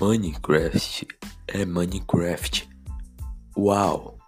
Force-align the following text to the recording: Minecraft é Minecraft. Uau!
Minecraft 0.00 1.06
é 1.46 1.64
Minecraft. 1.64 2.68
Uau! 3.56 4.18